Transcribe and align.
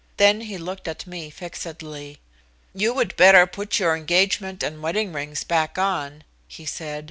Then 0.17 0.41
he 0.41 0.57
looked 0.57 0.87
at 0.87 1.05
me 1.05 1.29
fixedly. 1.29 2.17
"You 2.73 2.91
would 2.95 3.15
better 3.17 3.45
put 3.45 3.77
your 3.77 3.95
engagement 3.95 4.63
and 4.63 4.81
wedding 4.81 5.13
rings 5.13 5.43
back 5.43 5.77
on," 5.77 6.23
he 6.47 6.65
said. 6.65 6.99